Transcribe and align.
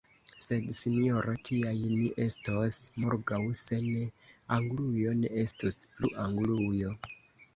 Sed, 0.43 0.69
sinjoro, 0.75 1.33
tiaj 1.49 1.73
ni 1.89 2.07
estos 2.23 2.79
morgaŭ: 3.03 3.41
se 3.59 3.79
ne, 3.89 4.07
Anglujo 4.57 5.13
ne 5.19 5.31
estus 5.45 5.77
plu 5.99 6.11
Anglujo! 6.25 6.95